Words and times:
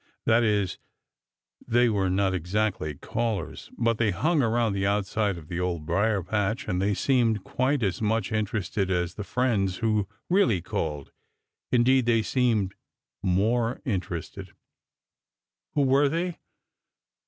That 0.25 0.43
is, 0.43 0.79
they 1.67 1.87
were 1.87 2.09
not 2.09 2.33
exactly 2.33 2.95
callers, 2.95 3.69
but 3.77 3.99
they 3.99 4.09
hung 4.09 4.41
around 4.41 4.73
the 4.73 4.87
outside 4.87 5.37
of 5.37 5.47
the 5.47 5.59
Old 5.59 5.85
Briar 5.85 6.23
patch, 6.23 6.67
and 6.67 6.81
they 6.81 6.95
seemed 6.95 7.43
quite 7.43 7.83
as 7.83 8.01
much 8.01 8.31
interested 8.31 8.89
as 8.89 9.13
the 9.13 9.23
friends 9.23 9.77
who 9.77 10.07
really 10.27 10.59
called. 10.59 11.11
Indeed, 11.71 12.07
they 12.07 12.23
seemed 12.23 12.73
more 13.21 13.79
interested. 13.85 14.53
Who 15.75 15.83
were 15.83 16.09
they? 16.09 16.39